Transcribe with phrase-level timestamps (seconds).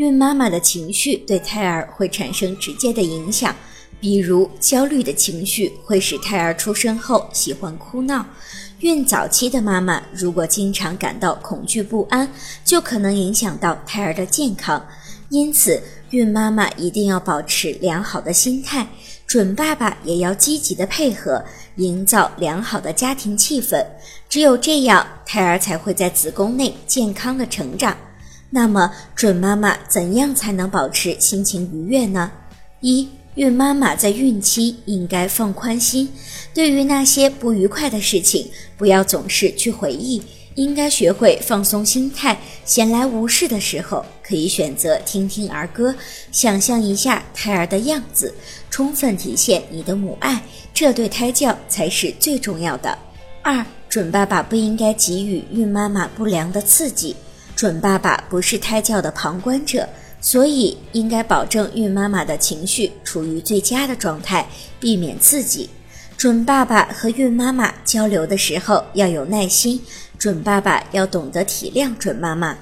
[0.00, 3.54] 孕妈妈的情绪对胎儿会产生直接的影响，
[4.00, 8.24] 比如焦虑的情绪会使胎儿出生后喜欢哭闹。
[8.78, 12.26] 孕早期的妈妈如果经常感到恐惧不安，
[12.64, 14.82] 就可能影响到胎儿的健康。
[15.28, 15.78] 因此，
[16.08, 18.86] 孕妈妈一定要保持良好的心态，
[19.26, 21.44] 准爸爸也要积极的配合，
[21.76, 23.84] 营造良好的家庭气氛。
[24.30, 27.94] 只有这样，胎儿才会在子宫内健康的成长。
[28.50, 32.30] 那么，准妈妈怎样才能保持心情愉悦呢？
[32.80, 36.08] 一、孕妈妈在孕期应该放宽心，
[36.52, 40.20] 对于那些不愉快的事情，不要总是去回忆，
[40.56, 42.36] 应该学会放松心态。
[42.64, 45.94] 闲来无事的时候，可以选择听听儿歌，
[46.32, 48.34] 想象一下胎儿的样子，
[48.68, 50.42] 充分体现你的母爱，
[50.74, 52.98] 这对胎教才是最重要的。
[53.42, 57.14] 二、准爸爸不应该给予孕妈妈不良的刺激。
[57.60, 59.86] 准爸爸不是胎教的旁观者，
[60.18, 64.48] 所以应该保证孕妈妈的情绪处于最佳的状态，
[64.80, 65.68] 避免刺激。
[66.16, 69.78] 准爸爸和孕妈妈交流的时候要有耐心，
[70.18, 72.56] 准爸爸要懂得体谅准妈妈。